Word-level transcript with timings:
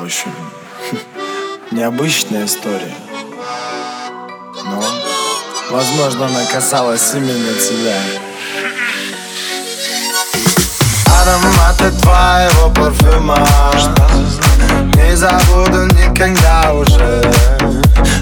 в 0.00 1.72
необычная 1.72 2.46
история. 2.46 2.94
Но, 4.64 4.82
возможно, 5.70 6.26
она 6.26 6.44
касалась 6.50 7.14
именно 7.14 7.52
тебя. 7.54 7.98
Ароматы 11.20 11.90
твоего 12.00 12.70
парфюма 12.70 13.46
Не 14.94 15.14
забуду 15.14 15.84
никогда 15.86 16.72
уже 16.72 17.30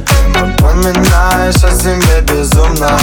Ты 0.04 0.38
напоминаешь 0.38 1.62
о 1.62 1.70
себе 1.70 2.20
безумно 2.22 2.98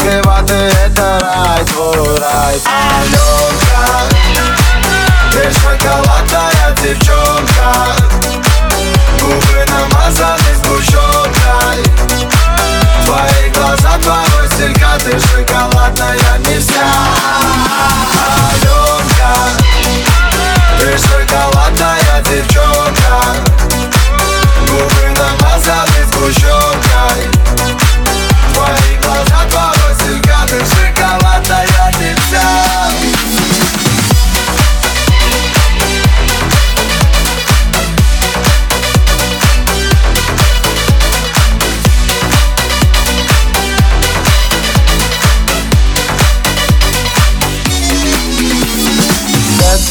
сладкой 0.00 0.22
ваты 0.22 0.54
Это 0.84 1.18
рай, 1.22 1.64
твой 1.64 2.18
рай 2.18 2.60
Аленка 2.64 4.09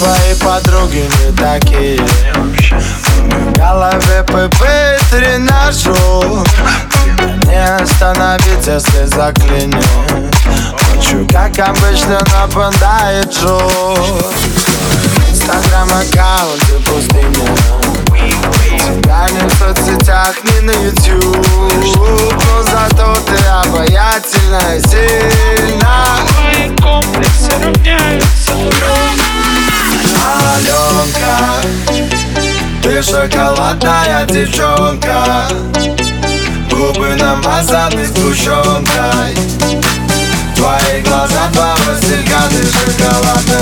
твои 0.00 0.34
подруги 0.42 1.08
не 1.20 1.32
такие. 1.36 2.00
В 2.70 3.52
голове 3.52 4.24
ПП 4.24 4.64
тренажер. 5.10 6.46
Не 7.44 7.76
остановить, 7.76 8.66
если 8.66 9.04
заклинит. 9.04 9.84
Хочу, 10.92 11.26
как 11.28 11.58
обычно, 11.58 12.20
нападает 12.32 13.32
жор 13.34 13.62
Инстаграм 15.30 15.88
аккаунты 15.88 16.78
пустыня 16.86 17.56
Тебя 18.78 19.28
не 19.30 19.48
в 19.48 19.52
соцсетях, 19.54 20.34
не 20.44 20.60
на 20.60 20.72
YouTube 20.72 21.46
Но 21.96 22.62
зато 22.62 23.16
ты 23.26 23.36
обаятельна 23.46 24.76
и 24.76 25.79
Аленка 31.20 32.00
Ты 32.82 33.02
шоколадная 33.02 34.26
девчонка. 34.26 35.48
Губы 36.70 37.14
намазаны 37.16 38.06
сгущенкой. 38.06 39.36
Твои 40.56 41.02
глаза, 41.02 41.48
твоя 41.52 41.96
стилька 42.02 42.42
Ты 42.50 42.62
шоколадная 42.66 43.59